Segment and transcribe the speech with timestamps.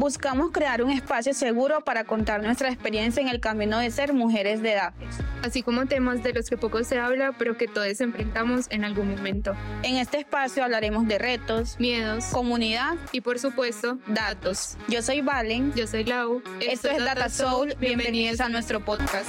[0.00, 4.62] Buscamos crear un espacio seguro para contar nuestra experiencia en el camino de ser mujeres
[4.62, 4.94] de edad.
[5.42, 9.10] Así como temas de los que poco se habla, pero que todos enfrentamos en algún
[9.10, 9.54] momento.
[9.82, 14.78] En este espacio hablaremos de retos, miedos, comunidad y por supuesto, datos.
[14.88, 15.74] Yo soy Valen.
[15.74, 16.42] Yo soy Lau.
[16.60, 17.74] Esto, es Data Soul.
[17.78, 19.28] Bienvenidos a nuestro podcast.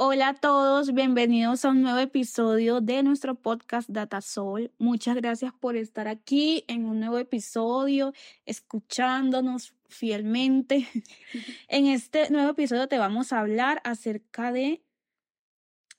[0.00, 4.70] Hola a todos, bienvenidos a un nuevo episodio de nuestro podcast Data Soul.
[4.78, 8.12] Muchas gracias por estar aquí en un nuevo episodio,
[8.46, 10.86] escuchándonos fielmente.
[11.68, 14.84] en este nuevo episodio te vamos a hablar acerca de,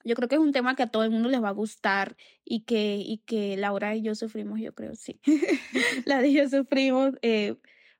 [0.02, 2.16] yo creo que es un tema que a todo el mundo les va a gustar
[2.42, 5.20] y que, y que Laura y yo sufrimos, yo creo, sí.
[6.06, 7.56] La de yo sufrimos eh,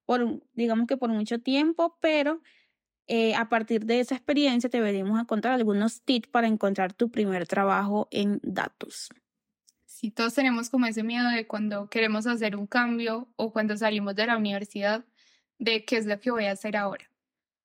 [0.06, 2.40] por, digamos que por mucho tiempo, pero
[3.12, 7.44] eh, a partir de esa experiencia te veremos encontrar algunos tips para encontrar tu primer
[7.48, 9.08] trabajo en datos.
[9.84, 14.14] Sí, todos tenemos como ese miedo de cuando queremos hacer un cambio o cuando salimos
[14.14, 15.04] de la universidad,
[15.58, 17.10] de qué es lo que voy a hacer ahora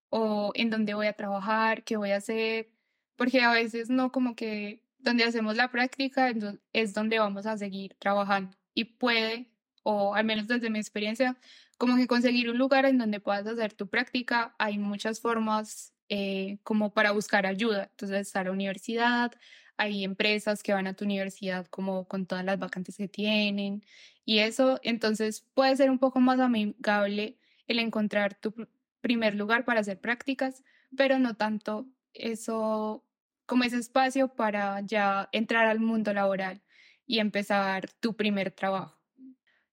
[0.09, 2.71] o en dónde voy a trabajar, qué voy a hacer,
[3.15, 6.33] porque a veces no como que donde hacemos la práctica
[6.73, 9.45] es donde vamos a seguir trabajando y puede,
[9.83, 11.37] o al menos desde mi experiencia,
[11.77, 14.55] como que conseguir un lugar en donde puedas hacer tu práctica.
[14.59, 17.89] Hay muchas formas eh, como para buscar ayuda.
[17.91, 19.31] Entonces está la universidad,
[19.77, 23.83] hay empresas que van a tu universidad como con todas las vacantes que tienen
[24.25, 28.53] y eso, entonces puede ser un poco más amigable el encontrar tu
[29.01, 30.63] primer lugar para hacer prácticas,
[30.97, 33.03] pero no tanto eso
[33.45, 36.61] como ese espacio para ya entrar al mundo laboral
[37.05, 38.97] y empezar tu primer trabajo.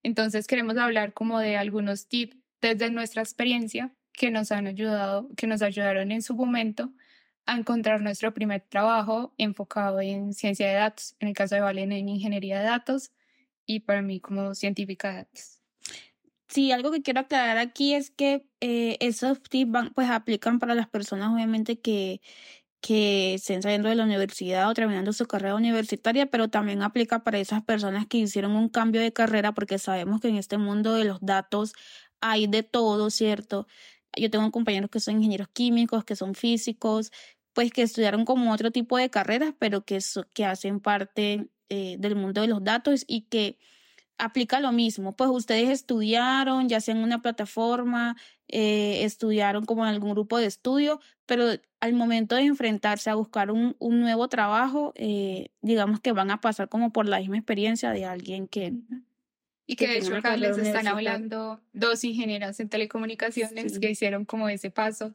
[0.03, 5.47] Entonces queremos hablar como de algunos tips desde nuestra experiencia que nos han ayudado, que
[5.47, 6.93] nos ayudaron en su momento
[7.47, 11.93] a encontrar nuestro primer trabajo enfocado en ciencia de datos, en el caso de Valen
[11.93, 13.11] en ingeniería de datos
[13.67, 15.61] y para mí como científica de datos.
[16.49, 20.75] Sí, algo que quiero aclarar aquí es que eh, esos tips van, pues aplican para
[20.75, 22.21] las personas obviamente que
[22.83, 27.39] que estén saliendo de la universidad o terminando su carrera universitaria, pero también aplica para
[27.39, 31.05] esas personas que hicieron un cambio de carrera, porque sabemos que en este mundo de
[31.05, 31.75] los datos
[32.21, 33.67] hay de todo, ¿cierto?
[34.17, 37.13] Yo tengo compañeros que son ingenieros químicos, que son físicos,
[37.55, 39.99] pues que estudiaron como otro tipo de carreras, pero que,
[40.35, 43.59] que hacen parte eh, del mundo de los datos y que
[44.23, 45.17] aplica lo mismo.
[45.17, 48.17] Pues ustedes estudiaron, ya sea en una plataforma,
[48.47, 51.47] eh, estudiaron como en algún grupo de estudio, pero
[51.81, 56.41] al momento de enfrentarse a buscar un, un nuevo trabajo, eh, digamos que van a
[56.41, 58.73] pasar como por la misma experiencia de alguien que...
[59.67, 64.49] Y que, de hecho acá les están hablando dos ingenieras en telecomunicaciones que hicieron como
[64.49, 65.15] ese paso,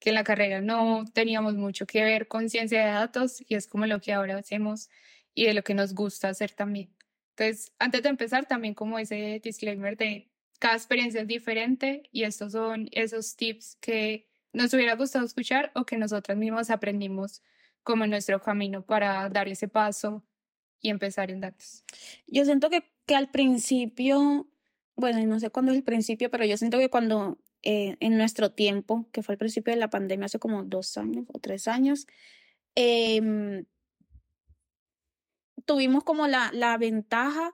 [0.00, 3.68] que en la carrera no teníamos mucho que ver con ciencia de datos y es
[3.68, 4.88] como lo que ahora hacemos
[5.34, 6.88] y de lo que nos gusta hacer también.
[7.38, 10.28] Entonces, antes de empezar, también como ese disclaimer de
[10.58, 15.84] cada experiencia es diferente y estos son esos tips que nos hubiera gustado escuchar o
[15.84, 17.42] que nosotras mismos aprendimos
[17.84, 20.24] como en nuestro camino para dar ese paso
[20.80, 21.84] y empezar en datos.
[22.26, 24.48] Yo siento que, que al principio,
[24.96, 28.50] bueno, no sé cuándo es el principio, pero yo siento que cuando eh, en nuestro
[28.50, 32.08] tiempo, que fue el principio de la pandemia hace como dos años o tres años,
[32.74, 33.64] eh,
[35.68, 37.52] tuvimos como la, la ventaja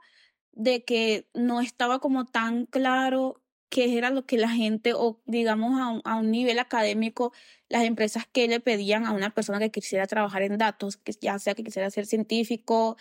[0.53, 5.81] de que no estaba como tan claro qué era lo que la gente, o digamos
[5.81, 7.33] a un, a un, nivel académico,
[7.69, 11.41] las empresas que le pedían a una persona que quisiera trabajar en datos, que ya
[11.41, 12.97] sea que quisiera ser científico,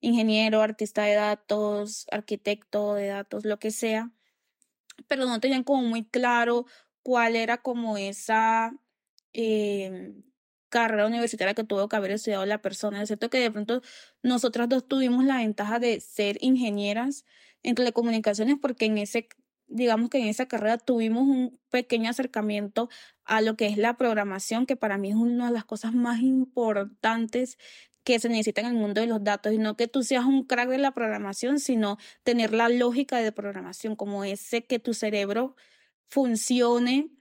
[0.00, 4.10] ingeniero, artista de datos, arquitecto de datos, lo que sea,
[5.06, 6.66] pero no tenían como muy claro
[7.04, 8.72] cuál era como esa
[9.32, 10.12] eh,
[10.82, 13.02] carrera universitaria que tuvo que haber estudiado la persona.
[13.02, 13.82] Es cierto que de pronto
[14.22, 17.24] nosotras dos tuvimos la ventaja de ser ingenieras
[17.62, 19.28] en telecomunicaciones porque en ese,
[19.66, 22.88] digamos que en esa carrera tuvimos un pequeño acercamiento
[23.24, 26.20] a lo que es la programación, que para mí es una de las cosas más
[26.20, 27.58] importantes
[28.04, 30.44] que se necesita en el mundo de los datos y no que tú seas un
[30.44, 35.56] crack de la programación, sino tener la lógica de programación, como ese que tu cerebro
[36.08, 37.15] funcione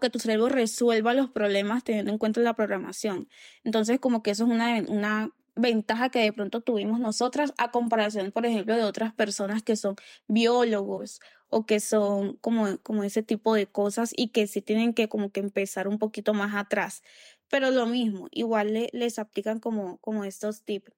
[0.00, 3.28] que tu cerebro resuelva los problemas teniendo en cuenta la programación.
[3.64, 8.32] Entonces, como que eso es una, una ventaja que de pronto tuvimos nosotras a comparación,
[8.32, 9.96] por ejemplo, de otras personas que son
[10.28, 15.08] biólogos o que son como, como ese tipo de cosas y que sí tienen que
[15.08, 17.02] como que empezar un poquito más atrás.
[17.48, 20.92] Pero lo mismo, igual le, les aplican como, como estos tips.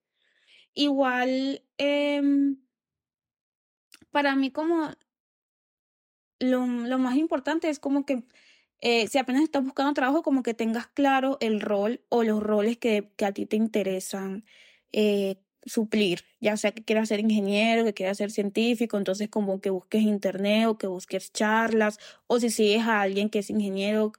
[0.75, 2.23] Igual, eh,
[4.11, 4.91] para mí como
[6.38, 8.25] lo, lo más importante es como que
[8.81, 12.76] eh, si apenas estás buscando trabajo, como que tengas claro el rol o los roles
[12.79, 14.44] que, que a ti te interesan,
[14.93, 15.37] eh,
[15.67, 20.03] suplir, ya sea que quieras ser ingeniero, que quieras ser científico, entonces como que busques
[20.03, 24.12] internet o que busques charlas, o si sigues a alguien que es ingeniero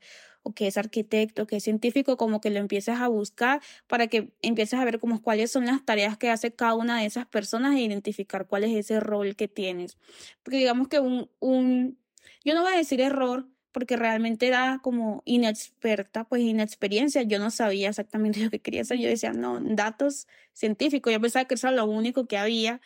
[0.43, 4.31] o que es arquitecto, que es científico, como que lo empieces a buscar para que
[4.41, 7.75] empieces a ver como cuáles son las tareas que hace cada una de esas personas
[7.75, 9.97] e identificar cuál es ese rol que tienes.
[10.43, 11.99] Porque digamos que un, un
[12.43, 17.23] yo no voy a decir error, porque realmente era como inexperta, pues inexperiencia.
[17.23, 18.97] Yo no sabía exactamente lo que quería hacer.
[18.99, 21.11] Yo decía, no, datos científicos.
[21.11, 22.79] Yo pensaba que eso era lo único que había.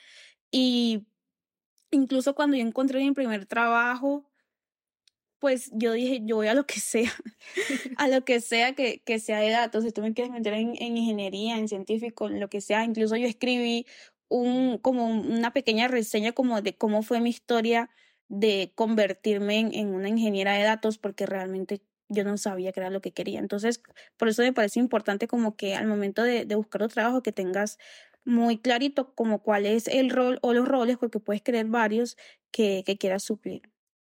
[0.49, 1.05] Y
[1.91, 4.25] incluso cuando yo encontré mi primer trabajo,
[5.37, 7.13] pues yo dije, yo voy a lo que sea,
[7.97, 9.83] a lo que sea que, que sea de datos.
[9.83, 12.83] Si tú me quieres meter en, en ingeniería, en científico, en lo que sea.
[12.83, 13.85] Incluso yo escribí
[14.27, 17.91] un, como una pequeña reseña como de cómo fue mi historia
[18.29, 23.01] de convertirme en, una ingeniera de datos porque realmente yo no sabía qué era lo
[23.01, 23.39] que quería.
[23.39, 23.81] Entonces,
[24.17, 27.77] por eso me parece importante como que al momento de, buscar un trabajo que tengas
[28.25, 32.17] muy clarito como cuál es el rol o los roles, porque puedes querer varios
[32.51, 33.63] que, que quieras suplir.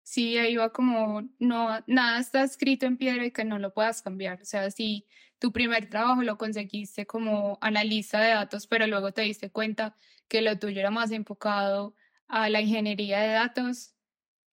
[0.03, 4.01] Sí, ahí va como, no, nada está escrito en piedra y que no lo puedas
[4.01, 4.41] cambiar.
[4.41, 5.05] O sea, si
[5.37, 9.95] tu primer trabajo lo conseguiste como analista de datos, pero luego te diste cuenta
[10.27, 11.93] que lo tuyo era más enfocado
[12.27, 13.96] a la ingeniería de datos,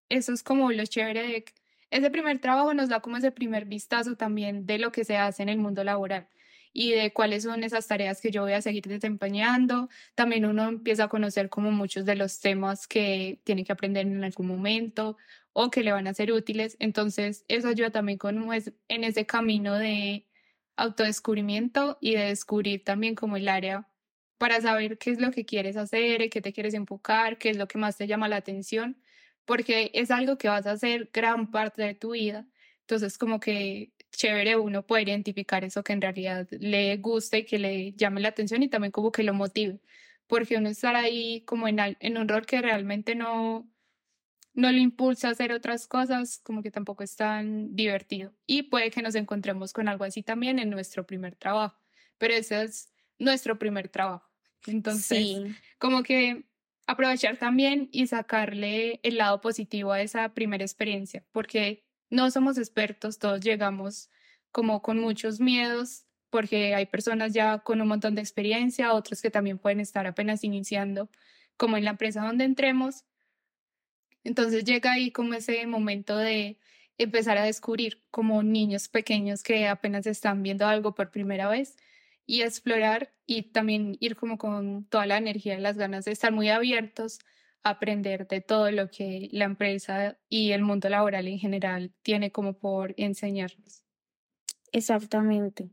[0.09, 1.45] eso es como lo chévere de
[1.91, 5.43] ese primer trabajo nos da como ese primer vistazo también de lo que se hace
[5.43, 6.27] en el mundo laboral
[6.73, 9.87] y de cuáles son esas tareas que yo voy a seguir desempeñando.
[10.13, 14.23] También uno empieza a conocer como muchos de los temas que tiene que aprender en
[14.25, 15.15] algún momento
[15.53, 16.75] o que le van a ser útiles.
[16.79, 18.45] Entonces, eso ayuda también con,
[18.89, 20.27] en ese camino de
[20.75, 23.87] autodescubrimiento y de descubrir también como el área
[24.37, 27.69] para saber qué es lo que quieres hacer, qué te quieres enfocar, qué es lo
[27.69, 28.97] que más te llama la atención
[29.45, 32.47] porque es algo que vas a hacer gran parte de tu vida.
[32.81, 37.59] Entonces, como que chévere uno poder identificar eso que en realidad le guste y que
[37.59, 39.79] le llame la atención y también como que lo motive,
[40.27, 43.69] porque uno estar ahí como en, en un rol que realmente no,
[44.53, 48.33] no le impulsa a hacer otras cosas, como que tampoco es tan divertido.
[48.47, 51.77] Y puede que nos encontremos con algo así también en nuestro primer trabajo,
[52.17, 54.29] pero ese es nuestro primer trabajo.
[54.65, 56.45] Entonces, como que
[56.87, 63.19] aprovechar también y sacarle el lado positivo a esa primera experiencia, porque no somos expertos,
[63.19, 64.09] todos llegamos
[64.51, 69.31] como con muchos miedos, porque hay personas ya con un montón de experiencia, otros que
[69.31, 71.09] también pueden estar apenas iniciando,
[71.57, 73.05] como en la empresa donde entremos.
[74.23, 76.57] Entonces llega ahí como ese momento de
[76.97, 81.77] empezar a descubrir como niños pequeños que apenas están viendo algo por primera vez
[82.25, 86.31] y explorar y también ir como con toda la energía y las ganas de estar
[86.31, 87.19] muy abiertos
[87.63, 92.31] a aprender de todo lo que la empresa y el mundo laboral en general tiene
[92.31, 93.83] como por enseñarnos.
[94.71, 95.69] Exactamente.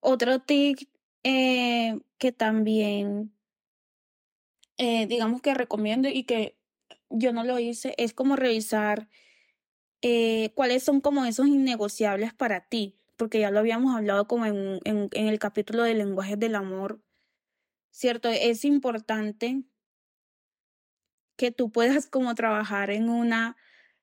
[0.00, 0.78] Otro tip
[1.22, 3.32] eh, que también,
[4.76, 6.58] eh, digamos que recomiendo y que
[7.08, 9.08] yo no lo hice, es como revisar
[10.02, 14.80] eh, cuáles son como esos innegociables para ti porque ya lo habíamos hablado como en,
[14.84, 17.00] en, el capítulo de lenguajes del amor,
[17.90, 18.28] ¿cierto?
[18.28, 19.62] Es importante
[21.36, 23.56] que tú puedas como trabajar en una,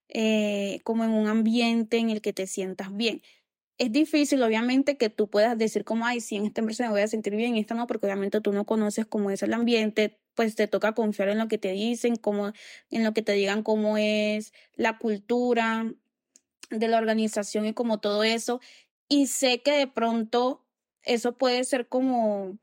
[0.09, 3.21] eh, como en un ambiente en el que te sientas bien.
[3.77, 7.01] Es difícil, obviamente, que tú puedas decir como, ay, sí, en esta empresa me voy
[7.01, 10.19] a sentir bien, en esta no, porque obviamente tú no conoces cómo es el ambiente,
[10.35, 12.53] pues te toca confiar en lo que te dicen, como,
[12.91, 15.91] en lo que te digan cómo es la cultura
[16.69, 18.61] de la organización y como todo eso.
[19.11, 20.63] Y sé que de pronto
[21.03, 22.57] eso puede ser como,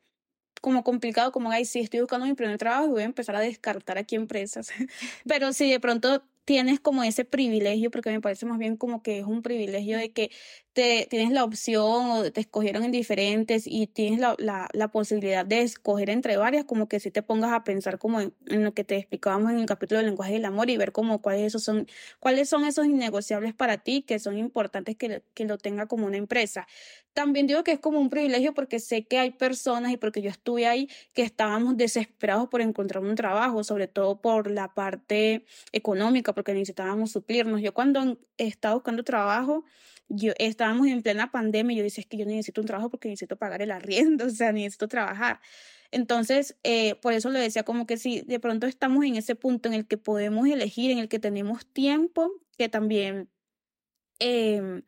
[0.62, 3.40] como complicado, como, ay, sí, estoy buscando mi primer trabajo y voy a empezar a
[3.40, 4.70] descartar aquí empresas.
[5.28, 9.18] Pero si de pronto tienes como ese privilegio, porque me parece más bien como que
[9.18, 10.30] es un privilegio de que
[10.72, 14.34] te tienes la opción o te escogieron en diferentes y tienes la,
[14.72, 18.32] la, posibilidad de escoger entre varias, como que si te pongas a pensar como en,
[18.46, 21.48] lo que te explicábamos en el capítulo del lenguaje del amor y ver como cuáles
[21.48, 21.86] esos son,
[22.18, 26.16] cuáles son esos innegociables para ti que son importantes que, que lo tenga como una
[26.16, 26.66] empresa.
[27.12, 30.30] También digo que es como un privilegio porque sé que hay personas y porque yo
[30.30, 36.32] estuve ahí que estábamos desesperados por encontrar un trabajo, sobre todo por la parte económica,
[36.38, 37.60] porque necesitábamos suplirnos.
[37.60, 39.64] Yo cuando estaba buscando trabajo,
[40.08, 43.08] yo estábamos en plena pandemia y yo decía, es que yo necesito un trabajo porque
[43.08, 45.40] necesito pagar el arriendo, o sea, necesito trabajar.
[45.90, 49.68] Entonces, eh, por eso le decía como que si de pronto estamos en ese punto
[49.68, 53.28] en el que podemos elegir, en el que tenemos tiempo, que también
[54.20, 54.82] eh,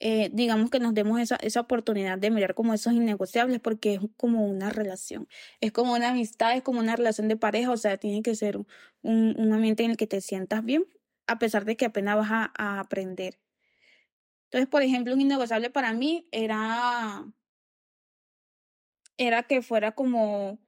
[0.00, 4.00] eh, digamos que nos demos esa, esa oportunidad de mirar como esos innegociables porque es
[4.16, 5.28] como una relación,
[5.60, 8.58] es como una amistad, es como una relación de pareja, o sea, tiene que ser
[8.58, 8.66] un,
[9.02, 10.86] un ambiente en el que te sientas bien,
[11.28, 13.38] a pesar de que apenas vas a, aprender.
[14.44, 17.24] Entonces, por ejemplo, un innegociable para mí era,
[19.18, 20.58] era que fuera como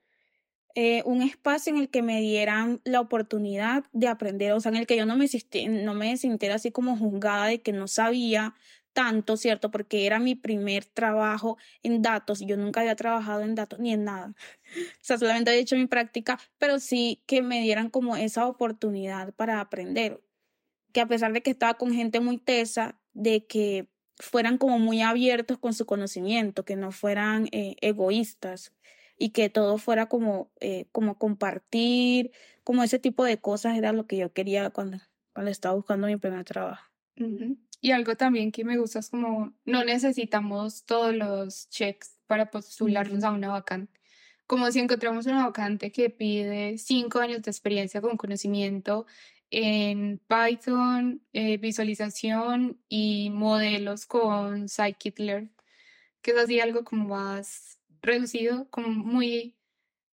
[0.74, 4.76] eh, un espacio en el que me dieran la oportunidad de aprender, o sea, en
[4.76, 5.26] el que yo no me,
[5.68, 8.54] no me sintiera así como juzgada de que no sabía
[8.92, 9.70] tanto, ¿cierto?
[9.70, 14.04] Porque era mi primer trabajo en datos yo nunca había trabajado en datos ni en
[14.04, 14.34] nada.
[14.76, 19.34] O sea, solamente había hecho mi práctica, pero sí que me dieran como esa oportunidad
[19.34, 20.22] para aprender.
[20.92, 25.02] Que a pesar de que estaba con gente muy tesa, de que fueran como muy
[25.02, 28.72] abiertos con su conocimiento, que no fueran eh, egoístas
[29.18, 32.32] y que todo fuera como, eh, como compartir,
[32.64, 34.98] como ese tipo de cosas era lo que yo quería cuando,
[35.32, 36.84] cuando estaba buscando mi primer trabajo.
[37.80, 43.24] Y algo también que me gusta es como no necesitamos todos los checks para postularnos
[43.24, 44.00] a una vacante.
[44.46, 49.06] Como si encontramos una vacante que pide cinco años de experiencia con conocimiento
[49.50, 55.52] en Python, eh, visualización y modelos con scikit-learn,
[56.22, 59.56] que es así algo como más reducido, como muy,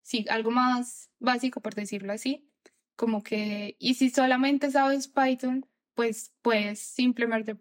[0.02, 2.50] sí, algo más básico por decirlo así,
[2.96, 7.56] como que, y si solamente sabes Python, pues puedes simplemente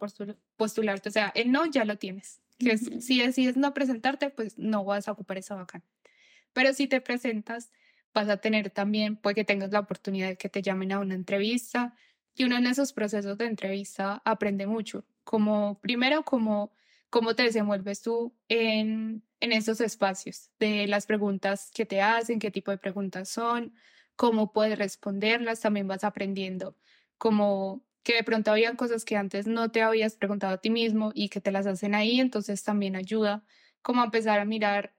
[0.58, 2.42] postularte, o sea, el no ya lo tienes.
[2.60, 5.88] Que si decides no presentarte, pues no vas a ocupar esa vacante.
[6.54, 7.72] Pero si te presentas,
[8.14, 11.16] vas a tener también, puede que tengas la oportunidad de que te llamen a una
[11.16, 11.96] entrevista
[12.36, 16.74] y uno en esos procesos de entrevista aprende mucho, como primero como
[17.10, 22.52] cómo te desenvuelves tú en, en esos espacios, de las preguntas que te hacen, qué
[22.52, 23.74] tipo de preguntas son,
[24.18, 26.78] cómo puedes responderlas, también vas aprendiendo
[27.18, 31.12] como que de pronto habían cosas que antes no te habías preguntado a ti mismo
[31.16, 33.44] y que te las hacen ahí, entonces también ayuda
[33.82, 34.96] como a empezar a mirar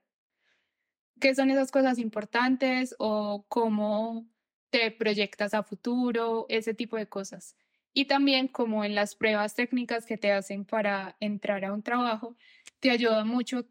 [1.21, 4.27] qué son esas cosas importantes o cómo
[4.71, 7.55] te proyectas a futuro, ese tipo de cosas.
[7.93, 12.35] Y también como en las pruebas técnicas que te hacen para entrar a un trabajo,
[12.81, 13.65] te ayuda mucho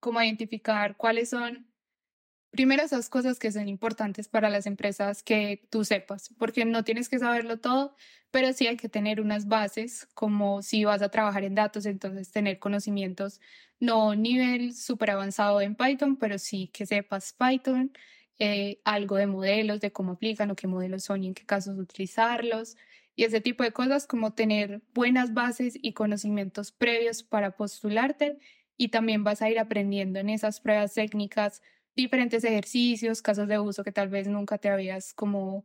[0.00, 1.69] como a identificar cuáles son
[2.50, 7.08] primero esas cosas que son importantes para las empresas que tú sepas, porque no tienes
[7.08, 7.94] que saberlo todo,
[8.30, 12.30] pero sí hay que tener unas bases, como si vas a trabajar en datos, entonces
[12.30, 13.40] tener conocimientos,
[13.78, 17.92] no nivel súper avanzado en Python, pero sí que sepas Python,
[18.38, 21.78] eh, algo de modelos, de cómo aplican o qué modelos son y en qué casos
[21.78, 22.76] utilizarlos,
[23.16, 28.38] y ese tipo de cosas como tener buenas bases y conocimientos previos para postularte
[28.76, 31.60] y también vas a ir aprendiendo en esas pruebas técnicas
[31.96, 35.64] diferentes ejercicios, casos de uso que tal vez nunca te habías como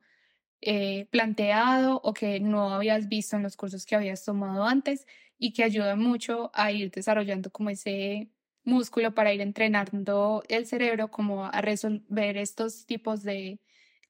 [0.62, 5.06] eh, planteado o que no habías visto en los cursos que habías tomado antes
[5.38, 8.30] y que ayuda mucho a ir desarrollando como ese
[8.64, 13.60] músculo para ir entrenando el cerebro como a resolver estos tipos de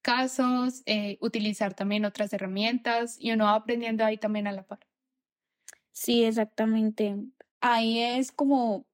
[0.01, 4.79] casos, eh, utilizar también otras herramientas y uno aprendiendo ahí también a la par.
[5.91, 7.15] Sí, exactamente.
[7.61, 8.85] Ahí es como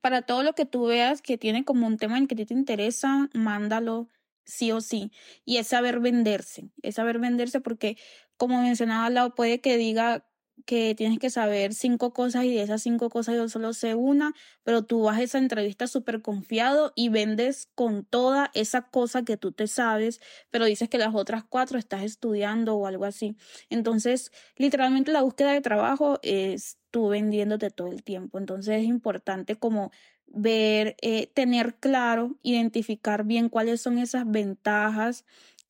[0.00, 3.28] para todo lo que tú veas que tiene como un tema en que te interesa,
[3.34, 4.08] mándalo
[4.44, 5.12] sí o sí.
[5.44, 7.96] Y es saber venderse, es saber venderse porque,
[8.36, 10.26] como mencionaba lado, puede que diga
[10.64, 14.34] que tienes que saber cinco cosas y de esas cinco cosas yo solo sé una,
[14.62, 19.36] pero tú vas a esa entrevista súper confiado y vendes con toda esa cosa que
[19.36, 23.36] tú te sabes, pero dices que las otras cuatro estás estudiando o algo así.
[23.70, 28.38] Entonces, literalmente la búsqueda de trabajo es tú vendiéndote todo el tiempo.
[28.38, 29.90] Entonces es importante como
[30.26, 35.24] ver, eh, tener claro, identificar bien cuáles son esas ventajas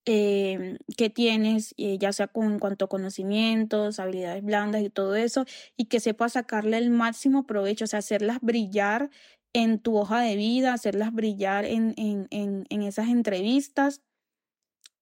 [0.07, 5.15] eh, que tienes, eh, ya sea con, en cuanto a conocimientos, habilidades blandas y todo
[5.17, 5.45] eso,
[5.77, 9.11] y que sepas sacarle el máximo provecho, o sea, hacerlas brillar
[9.55, 14.03] en tu hoja de vida, hacerlas brillar en, en, en, en esas entrevistas,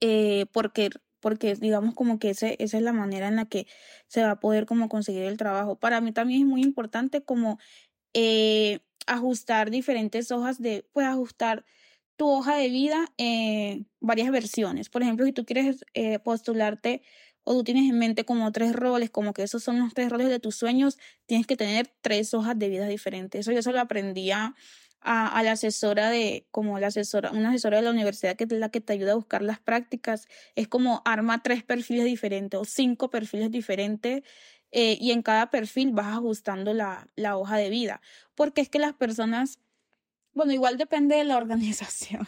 [0.00, 0.90] eh, porque,
[1.20, 3.66] porque digamos como que ese, esa es la manera en la que
[4.08, 5.76] se va a poder como conseguir el trabajo.
[5.78, 7.58] Para mí también es muy importante como
[8.14, 11.64] eh, ajustar diferentes hojas de, pues ajustar
[12.22, 14.88] tu hoja de vida en varias versiones.
[14.88, 17.02] Por ejemplo, si tú quieres eh, postularte
[17.42, 20.28] o tú tienes en mente como tres roles, como que esos son los tres roles
[20.28, 23.40] de tus sueños, tienes que tener tres hojas de vida diferentes.
[23.40, 24.54] Eso yo se lo aprendía
[25.00, 28.52] a, a, la asesora de, como la asesora, una asesora de la universidad que es
[28.52, 30.28] la que te ayuda a buscar las prácticas.
[30.54, 34.22] Es como arma tres perfiles diferentes o cinco perfiles diferentes
[34.70, 38.00] eh, y en cada perfil vas ajustando la, la hoja de vida.
[38.36, 39.58] Porque es que las personas
[40.34, 42.26] bueno, igual depende de la organización.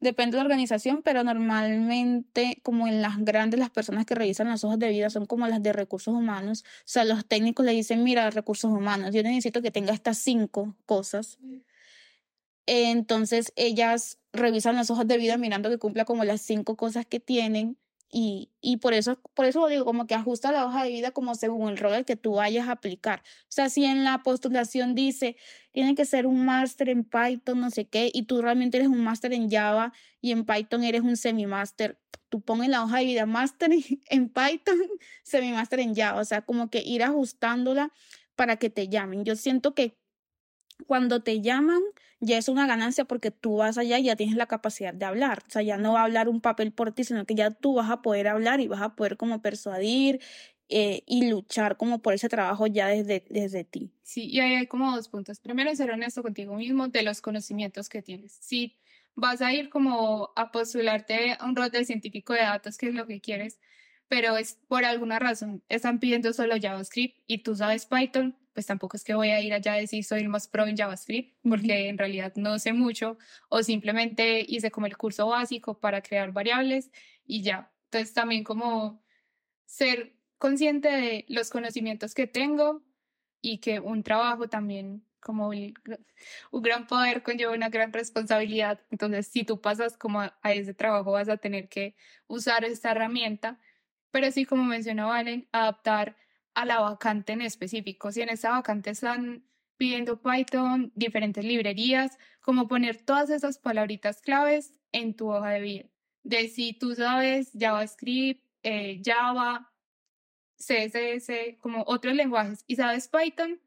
[0.00, 4.64] Depende de la organización, pero normalmente, como en las grandes, las personas que revisan las
[4.64, 6.64] hojas de vida son como las de recursos humanos.
[6.64, 10.74] O sea, los técnicos le dicen, mira, recursos humanos, yo necesito que tenga estas cinco
[10.86, 11.38] cosas.
[12.64, 17.20] Entonces, ellas revisan las hojas de vida mirando que cumpla como las cinco cosas que
[17.20, 17.76] tienen
[18.12, 21.36] Y, y por eso, por eso digo, como que ajusta la hoja de vida como
[21.36, 23.22] según el rol que tú vayas a aplicar.
[23.42, 25.36] O sea, si en la postulación dice,
[25.70, 29.04] tiene que ser un máster en Python, no sé qué, y tú realmente eres un
[29.04, 33.26] máster en Java y en Python eres un semi-máster, tú pones la hoja de vida
[33.26, 33.70] máster
[34.10, 34.78] en Python,
[35.22, 36.20] semi-máster en Java.
[36.20, 37.92] O sea, como que ir ajustándola
[38.34, 39.24] para que te llamen.
[39.24, 39.99] Yo siento que
[40.86, 41.80] cuando te llaman,
[42.20, 45.42] ya es una ganancia porque tú vas allá y ya tienes la capacidad de hablar.
[45.48, 47.74] O sea, ya no va a hablar un papel por ti, sino que ya tú
[47.74, 50.20] vas a poder hablar y vas a poder como persuadir
[50.68, 53.92] eh, y luchar como por ese trabajo ya desde, desde ti.
[54.02, 55.40] Sí, y ahí hay como dos puntos.
[55.40, 58.38] Primero, ser honesto contigo mismo de los conocimientos que tienes.
[58.40, 58.76] Si
[59.16, 62.94] vas a ir como a postularte a un rol de científico de datos, que es
[62.94, 63.58] lo que quieres,
[64.08, 68.98] pero es por alguna razón, están pidiendo solo JavaScript y tú sabes Python, pues tampoco
[68.98, 71.88] es que voy a ir allá a decir soy el más pro en JavaScript, porque
[71.88, 73.16] en realidad no sé mucho,
[73.48, 76.90] o simplemente hice como el curso básico para crear variables
[77.24, 77.72] y ya.
[77.86, 79.02] Entonces también como
[79.64, 82.82] ser consciente de los conocimientos que tengo
[83.40, 88.78] y que un trabajo también como un gran poder conlleva una gran responsabilidad.
[88.90, 91.94] Entonces, si tú pasas como a, a ese trabajo, vas a tener que
[92.26, 93.58] usar esta herramienta,
[94.10, 96.14] pero sí, como mencionó Valen, adaptar
[96.54, 98.12] a la vacante en específico.
[98.12, 99.44] Si en esta vacante están
[99.76, 105.84] pidiendo Python, diferentes librerías, como poner todas esas palabritas claves en tu hoja de vida.
[106.22, 109.72] De si tú sabes JavaScript, eh, Java,
[110.58, 113.58] CSS, como otros lenguajes y sabes Python,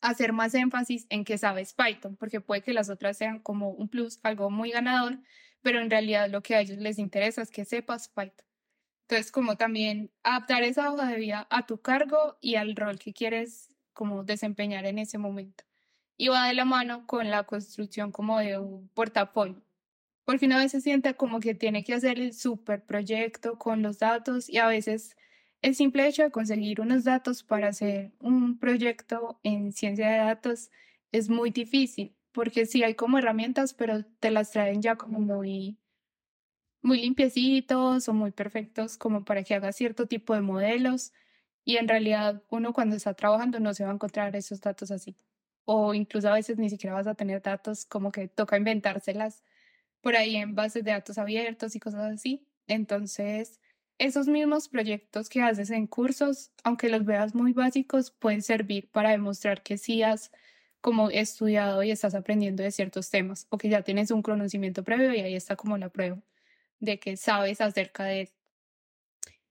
[0.00, 3.88] hacer más énfasis en que sabes Python, porque puede que las otras sean como un
[3.88, 5.18] plus, algo muy ganador,
[5.60, 8.49] pero en realidad lo que a ellos les interesa es que sepas Python.
[9.10, 13.12] Entonces, como también adaptar esa hoja de vida a tu cargo y al rol que
[13.12, 15.64] quieres como desempeñar en ese momento.
[16.16, 19.64] Y va de la mano con la construcción como de un portafolio.
[20.24, 23.98] Porque una vez se siente como que tiene que hacer el super proyecto con los
[23.98, 25.16] datos y a veces
[25.60, 30.70] el simple hecho de conseguir unos datos para hacer un proyecto en ciencia de datos
[31.10, 35.79] es muy difícil, porque sí hay como herramientas, pero te las traen ya como muy
[36.82, 41.12] muy limpiecitos o muy perfectos como para que haga cierto tipo de modelos
[41.64, 45.16] y en realidad uno cuando está trabajando no se va a encontrar esos datos así
[45.64, 49.42] o incluso a veces ni siquiera vas a tener datos como que toca inventárselas
[50.00, 52.46] por ahí en bases de datos abiertos y cosas así.
[52.66, 53.60] Entonces,
[53.98, 59.10] esos mismos proyectos que haces en cursos, aunque los veas muy básicos, pueden servir para
[59.10, 60.32] demostrar que sí has
[60.80, 65.12] como estudiado y estás aprendiendo de ciertos temas o que ya tienes un conocimiento previo
[65.14, 66.18] y ahí está como la prueba
[66.80, 68.40] de que sabes acerca de esto.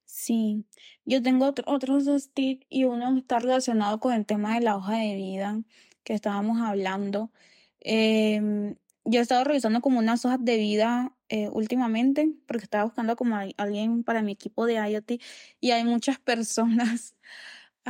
[0.06, 0.66] Sí,
[1.06, 4.98] yo tengo otros dos tips y uno está relacionado con el tema de la hoja
[4.98, 5.62] de vida
[6.04, 7.32] que estábamos hablando.
[7.80, 13.16] Em, yo he estado revisando como unas hojas de vida eh, últimamente porque estaba buscando
[13.16, 15.22] como alguien para mi equipo de IoT
[15.62, 17.16] y hay muchas personas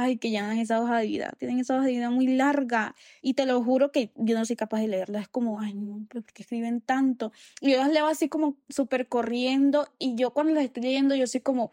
[0.01, 3.33] ay, que llenan esa hoja de vida, tienen esa hoja de vida muy larga y
[3.33, 6.23] te lo juro que yo no soy capaz de leerla, es como, ay, no, ¿por
[6.25, 7.31] qué escriben tanto?
[7.61, 11.27] Y yo las leo así como súper corriendo y yo cuando las estoy leyendo yo
[11.27, 11.71] soy como,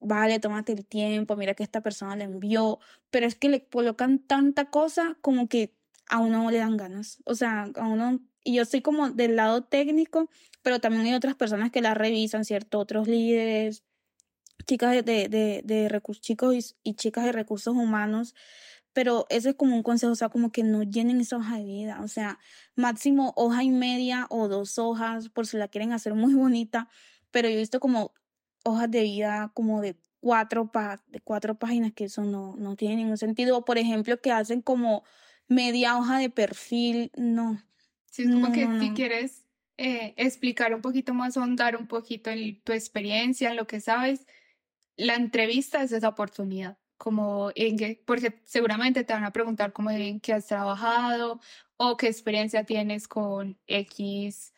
[0.00, 2.78] vale, tómate el tiempo, mira que esta persona le envió,
[3.10, 5.74] pero es que le colocan tanta cosa como que
[6.08, 9.36] a uno no le dan ganas, o sea, a uno, y yo soy como del
[9.36, 10.30] lado técnico,
[10.62, 12.78] pero también hay otras personas que la revisan, ¿cierto?
[12.78, 13.84] Otros líderes,
[14.66, 18.34] chicas de, de, de recursos, chicos y, chicas de recursos humanos,
[18.92, 21.64] pero eso es como un consejo, o sea, como que no llenen esa hoja de
[21.64, 22.38] vida, o sea,
[22.74, 26.88] máximo hoja y media o dos hojas, por si la quieren hacer muy bonita,
[27.30, 28.12] pero yo he visto como
[28.64, 32.96] hojas de vida como de cuatro, pa de cuatro páginas que eso no, no tiene
[32.96, 35.04] ningún sentido, o por ejemplo, que hacen como
[35.46, 37.62] media hoja de perfil, no.
[38.10, 39.44] Sí, es como que si quieres
[39.76, 44.26] eh, explicar un poquito más, ahondar un poquito en tu experiencia, en lo que sabes,
[44.98, 49.90] la entrevista es esa oportunidad, como en que, porque seguramente te van a preguntar cómo
[49.90, 51.40] en qué has trabajado
[51.76, 54.52] o qué experiencia tienes con X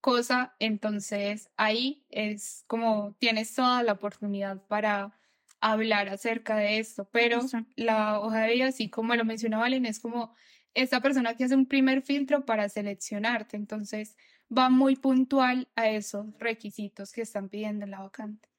[0.00, 5.18] cosa, entonces ahí es como tienes toda la oportunidad para
[5.60, 7.40] hablar acerca de esto, pero
[7.76, 10.34] la hoja de vida, así como lo mencionaba Valen, es como
[10.74, 14.16] esta persona que hace un primer filtro para seleccionarte, entonces
[14.56, 18.53] va muy puntual a esos requisitos que están pidiendo en la vacante.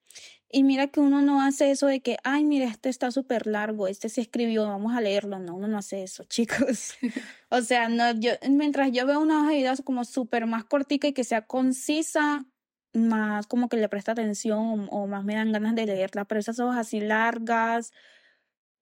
[0.52, 3.90] Y mira que uno no hace eso de que, ay, mira, este está súper largo,
[3.90, 5.38] este se escribió, vamos a leerlo.
[5.40, 6.94] No, uno no hace eso, chicos.
[7.50, 11.08] o sea, no, yo, mientras yo veo una hoja de ideas como súper más cortica
[11.08, 12.46] y que sea concisa,
[12.94, 16.60] más como que le presta atención o, más me dan ganas de leerla, pero esas
[16.60, 17.92] hojas así largas,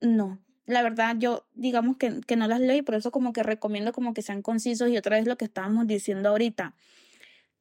[0.02, 0.40] no.
[0.66, 3.94] La verdad, yo digamos que, que no las leo y por eso como que recomiendo
[3.94, 6.76] como que sean concisos y otra vez lo que estábamos diciendo ahorita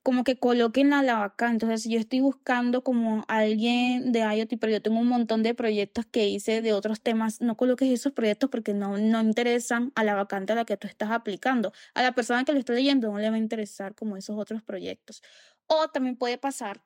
[0.02, 1.64] como que coloquen la vacante.
[1.64, 6.06] Entonces, yo estoy buscando como alguien de IoT, pero yo tengo un montón de proyectos
[6.06, 7.40] que hice de otros temas.
[7.40, 10.86] No coloques esos proyectos porque no, no interesan a la vacante a la que tú
[10.88, 11.72] estás aplicando.
[11.94, 14.62] A la persona que lo está leyendo no le va a interesar como esos otros
[14.62, 15.22] proyectos.
[15.66, 16.82] O también puede pasar,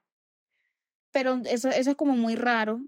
[1.11, 2.81] pero eso, eso es como muy raro,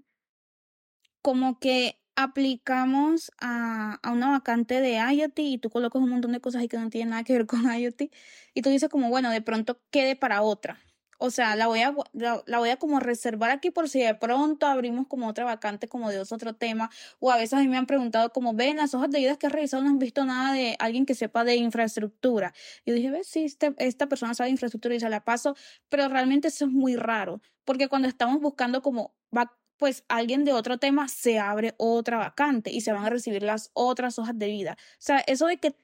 [1.21, 6.41] como que aplicamos a, a, una vacante de IoT y tú colocas un montón de
[6.41, 8.11] cosas y que no tienen nada que ver con IoT
[8.53, 10.79] y tú dices como, bueno, de pronto quede para otra.
[11.17, 14.65] O sea, la voy a, la, voy a como reservar aquí por si de pronto
[14.67, 16.89] abrimos como otra vacante como de otro tema.
[17.19, 19.47] O a veces a mí me han preguntado como, ven, las hojas de vida que
[19.47, 22.53] has revisado no han visto nada de alguien que sepa de infraestructura.
[22.85, 25.55] Yo dije, ves, sí, este, esta persona sabe de infraestructura y se la paso,
[25.89, 27.41] pero realmente eso es muy raro.
[27.65, 29.13] Porque cuando estamos buscando como
[29.79, 33.71] pues alguien de otro tema se abre otra vacante y se van a recibir las
[33.73, 34.77] otras hojas de vida.
[34.79, 35.75] O sea, eso de que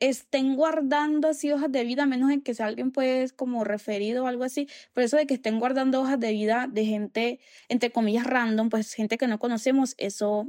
[0.00, 4.26] estén guardando así hojas de vida, menos en que sea alguien pues como referido o
[4.28, 8.24] algo así, pero eso de que estén guardando hojas de vida de gente, entre comillas,
[8.26, 10.48] random, pues gente que no conocemos, eso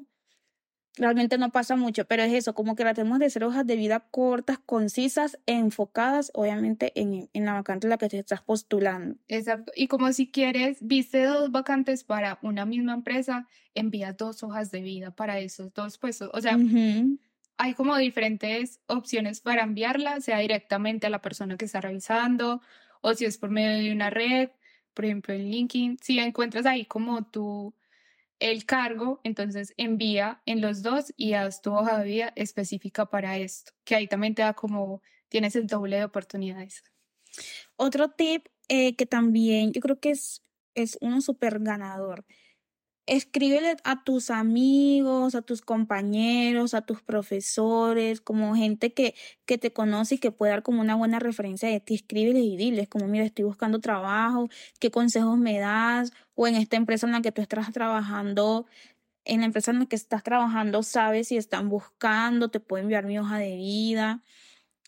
[0.98, 4.02] realmente no pasa mucho, pero es eso, como que tratemos de hacer hojas de vida
[4.12, 9.16] cortas, concisas, enfocadas, obviamente, en, en la vacante en la que te estás postulando.
[9.28, 9.72] Exacto.
[9.76, 14.82] Y como si quieres, viste dos vacantes para una misma empresa, envía dos hojas de
[14.82, 16.30] vida para esos dos puestos.
[16.34, 16.58] O sea,
[17.58, 22.62] hay como diferentes opciones para enviarla, sea directamente a la persona que está revisando
[23.02, 24.50] o si es por medio de una red,
[24.94, 26.00] por ejemplo, en LinkedIn.
[26.02, 27.74] Si encuentras ahí como tu
[28.40, 33.38] el cargo, entonces envía en los dos y haz tu hoja de vida específica para
[33.38, 36.84] esto, que ahí también te da como, tienes el doble de oportunidades.
[37.76, 40.44] Otro tip eh, que también yo creo que es,
[40.74, 42.26] es uno súper ganador
[43.08, 49.16] escríbele a tus amigos, a tus compañeros, a tus profesores, como gente que,
[49.46, 51.96] que te conoce y que puede dar como una buena referencia de ti.
[51.96, 56.78] Escríbeles y diles como, mira, estoy buscando trabajo, qué consejos me das, o en esta
[56.78, 58.66] empresa en la que tú estás trabajando,
[59.26, 63.06] en la empresa en la que estás trabajando, sabes si están buscando, te puedo enviar
[63.06, 64.24] mi hoja de vida,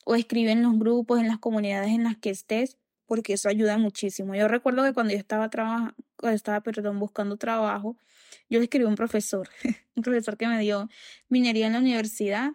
[0.05, 3.77] o escribe en los grupos, en las comunidades en las que estés, porque eso ayuda
[3.77, 4.35] muchísimo.
[4.35, 7.97] Yo recuerdo que cuando yo estaba trabajando, estaba, perdón, buscando trabajo,
[8.49, 9.49] yo le escribí a un profesor,
[9.95, 10.89] un profesor que me dio
[11.29, 12.51] minería en la universidad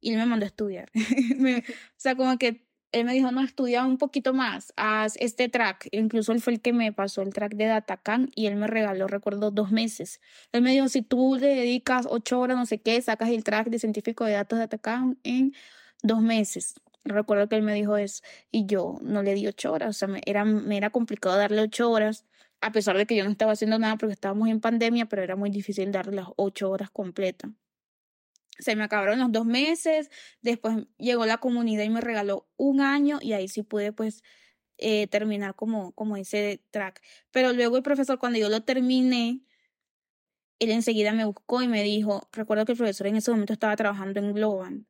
[0.00, 0.90] y él me mandó a estudiar.
[0.94, 1.62] o
[1.96, 5.88] sea, como que él me dijo, no, estudia un poquito más, haz este track.
[5.92, 9.06] Incluso él fue el que me pasó el track de Datacam y él me regaló,
[9.06, 10.20] recuerdo, dos meses.
[10.52, 13.68] Él me dijo, si tú le dedicas ocho horas, no sé qué, sacas el track
[13.68, 15.54] de científico de datos de Datacam en
[16.02, 16.74] dos meses.
[17.04, 20.08] Recuerdo que él me dijo eso y yo no le di ocho horas, o sea,
[20.08, 22.26] me era, me era complicado darle ocho horas
[22.60, 25.36] a pesar de que yo no estaba haciendo nada porque estábamos en pandemia, pero era
[25.36, 27.50] muy difícil darle las ocho horas completas.
[28.58, 30.10] Se me acabaron los dos meses,
[30.42, 34.22] después llegó la comunidad y me regaló un año y ahí sí pude pues
[34.76, 37.02] eh, terminar como, como ese track.
[37.30, 39.40] Pero luego el profesor, cuando yo lo terminé,
[40.58, 43.76] él enseguida me buscó y me dijo, recuerdo que el profesor en ese momento estaba
[43.76, 44.86] trabajando en Globan.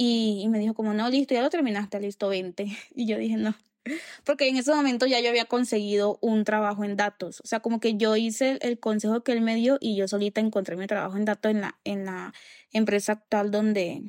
[0.00, 2.66] Y, me dijo como, no, listo, ya lo terminaste, listo, 20.
[2.94, 3.56] Y yo dije, no,
[4.24, 7.40] porque en ese momento ya yo había conseguido un trabajo en datos.
[7.40, 10.40] O sea, como que yo hice el, consejo que él me dio y yo solita
[10.40, 12.32] encontré mi trabajo en datos en la, en la
[12.72, 14.04] empresa actual donde,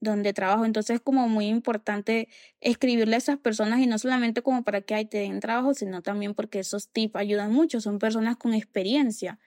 [0.00, 0.64] donde trabajo.
[0.64, 2.28] Entonces es como muy importante
[2.60, 6.02] escribirle a esas personas y no solamente como para que ahí te den trabajo, sino
[6.02, 7.80] también porque esos tips ayudan mucho.
[7.80, 9.38] Son personas con experiencia.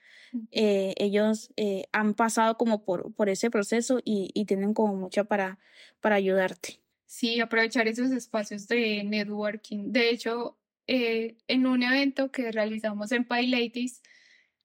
[0.51, 5.59] Eh, ellos eh, han pasado como por, por ese proceso y, tienen como mucho para,
[5.99, 6.79] para ayudarte.
[7.05, 9.91] Sí, aprovechar esos espacios de networking.
[9.91, 14.01] De hecho, eh, en un evento que realizamos en PyLadies,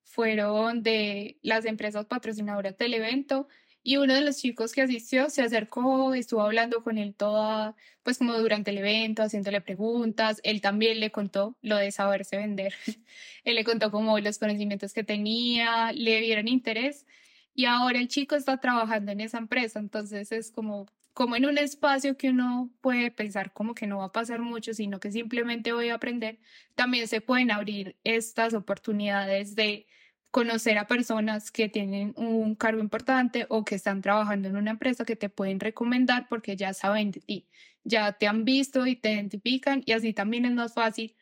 [0.04, 3.48] fueron de las empresas patrocinadoras del evento
[3.82, 8.18] y uno de los chicos que asistió se acercó, estuvo hablando con él toda, pues
[8.18, 10.40] como durante el evento, haciéndole preguntas.
[10.44, 12.74] Él también le contó lo de saberse vender.
[13.44, 17.06] él le contó como los conocimientos que tenía, le dieron interés
[17.54, 19.78] y ahora el chico está trabajando en esa empresa.
[19.80, 24.06] Entonces es como como en un espacio que uno puede pensar como que no va
[24.06, 26.38] a pasar mucho, sino que simplemente voy a aprender,
[26.74, 29.86] también se pueden abrir estas oportunidades de
[30.32, 35.04] conocer a personas que tienen un cargo importante o que están trabajando en una empresa
[35.04, 37.48] que te pueden recomendar porque ya saben de ti,
[37.84, 41.14] ya te han visto y te identifican y así también es más fácil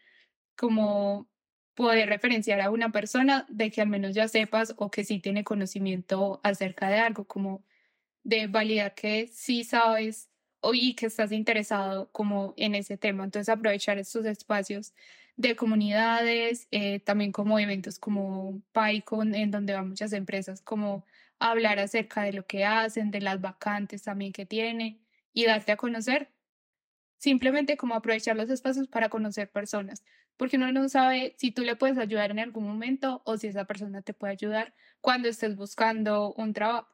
[0.57, 1.29] como
[1.75, 5.45] poder referenciar a una persona de que al menos ya sepas o que sí tiene
[5.45, 7.65] conocimiento acerca de algo, como
[8.25, 10.31] de validar que sí sabes
[10.73, 13.25] y que estás interesado como en ese tema.
[13.25, 14.95] Entonces aprovechar estos espacios
[15.41, 21.07] de comunidades, eh, también como eventos como PyCon, en donde van muchas empresas, como
[21.39, 25.01] hablar acerca de lo que hacen, de las vacantes también que tiene
[25.33, 26.33] y darte a conocer.
[27.19, 30.05] simplemente como aprovechar los espacios para conocer personas,
[30.37, 33.67] porque uno no sabe si tú le puedes ayudar en algún momento o si esa
[33.67, 36.89] persona te puede ayudar cuando estés buscando un trabajo.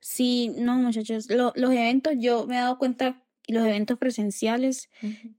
[0.00, 4.90] Sí, no, muchachos, los eventos, yo me he dado cuenta, los eventos presenciales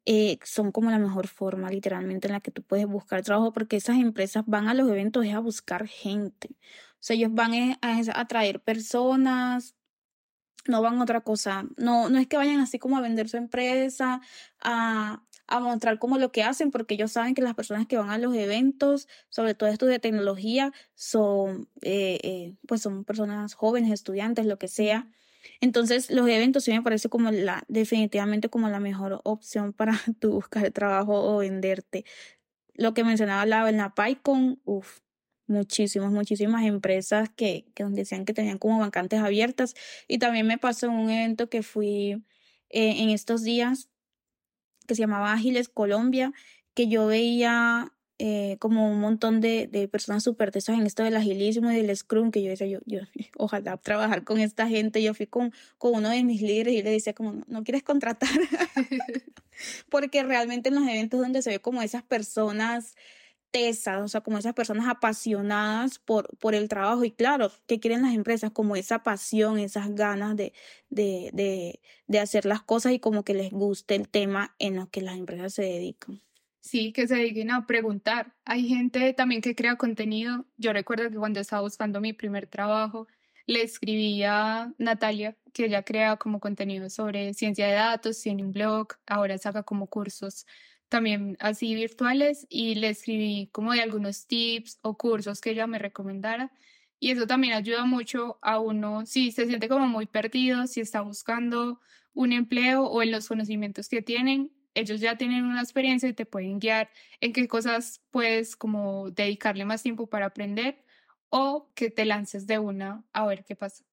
[0.06, 3.78] eh, son como la mejor forma, literalmente, en la que tú puedes buscar trabajo, porque
[3.78, 6.50] esas empresas van a los eventos a buscar gente.
[6.93, 7.78] O sea, ellos van a
[8.15, 9.76] atraer personas,
[10.67, 11.65] no van a otra cosa.
[11.78, 14.22] No, no es que vayan así como a vender su empresa,
[14.62, 18.10] a, a mostrar como lo que hacen, porque ellos saben que las personas que van
[18.10, 23.91] a los eventos, sobre todo estos de tecnología, son, eh, eh, pues son personas jóvenes,
[23.91, 25.10] estudiantes, lo que sea.
[25.62, 30.32] Entonces, los eventos sí me parece como la, definitivamente como la mejor opción para tú
[30.32, 32.06] buscar trabajo o venderte.
[32.73, 34.99] Lo que mencionaba la, en PyCon, uff,
[35.47, 39.75] muchísimas, muchísimas empresas que, que decían que tenían como vacantes abiertas.
[40.08, 42.23] Y también me pasó un evento que fui
[42.69, 43.89] eh, en estos días
[44.88, 46.34] que se llamaba Ágiles Colombia,
[46.73, 51.15] que yo veía eh, como un montón de, de personas súper tesas en esto del
[51.15, 52.99] agilismo y del scrum, que yo decía, yo, yo,
[53.38, 55.01] ojalá trabajar con esta gente.
[55.01, 58.29] Yo fui con, con uno de mis líderes y le decía como, no quieres contratar,
[59.89, 62.95] porque realmente en los eventos donde se ve como esas personas
[64.03, 67.03] o sea, como esas personas apasionadas por, por el trabajo.
[67.03, 68.51] Y claro, ¿qué quieren las empresas?
[68.51, 70.53] Como esa pasión, esas ganas de,
[70.89, 74.89] de, de, de hacer las cosas y como que les guste el tema en lo
[74.89, 76.21] que las empresas se dedican.
[76.69, 78.36] Sí, que se dediquen a preguntar.
[78.45, 80.45] Hay gente también que crea contenido.
[80.55, 83.08] Yo recuerdo que cuando estaba buscando mi primer trabajo,
[83.47, 88.51] le escribí a Natalia, que ella crea como contenido sobre ciencia de datos, tiene un
[88.51, 90.45] blog, ahora saca como cursos
[90.89, 95.79] también así virtuales y le escribí como de algunos tips o cursos que ella me
[95.79, 96.51] recomendara.
[96.99, 101.01] Y eso también ayuda mucho a uno si se siente como muy perdido, si está
[101.01, 101.79] buscando
[102.13, 106.25] un empleo o en los conocimientos que tienen, ellos ya tienen una experiencia y te
[106.25, 106.89] pueden guiar
[107.21, 110.84] en qué cosas puedes como dedicarle más tiempo para aprender
[111.29, 113.84] o que te lances de una a ver qué pasa.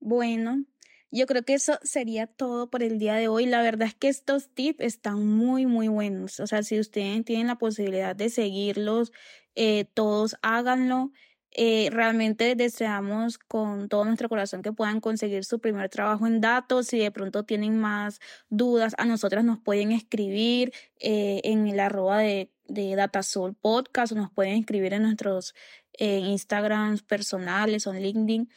[0.00, 0.64] Bueno,
[1.10, 3.46] yo creo que eso sería todo por el día de hoy.
[3.46, 6.40] La verdad es que estos tips están muy, muy buenos.
[6.40, 9.12] O sea, si ustedes tienen la posibilidad de seguirlos,
[9.54, 11.12] eh, todos háganlo.
[11.54, 16.86] Eh, realmente deseamos con todo nuestro corazón que puedan conseguir su primer trabajo en datos.
[16.88, 22.18] Si de pronto tienen más dudas, a nosotras nos pueden escribir eh, en el arroba
[22.18, 25.54] de, de Datasol Podcast o nos pueden escribir en nuestros
[25.98, 28.48] Instagrams personales o en LinkedIn.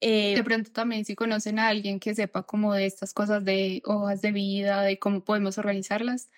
[0.00, 3.82] Eh, de pronto también si conocen a alguien que sepa como de estas cosas de
[3.84, 6.30] hojas de vida, de cómo podemos organizarlas,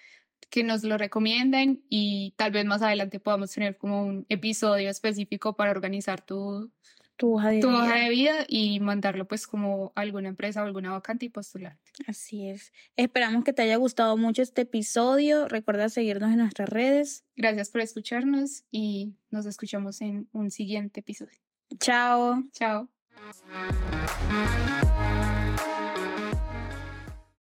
[0.51, 5.55] que nos lo recomienden y tal vez más adelante podamos tener como un episodio específico
[5.57, 6.71] para organizar tu,
[7.17, 10.67] tu, hoja, de tu hoja de vida y mandarlo pues como a alguna empresa o
[10.67, 11.79] alguna vacante y postular.
[12.07, 12.73] Así es.
[12.97, 15.49] Esperamos que te haya gustado mucho este episodio.
[15.49, 17.25] Recuerda seguirnos en nuestras redes.
[17.37, 21.39] Gracias por escucharnos y nos escuchamos en un siguiente episodio.
[21.79, 22.43] Chao.
[22.53, 22.89] Chao.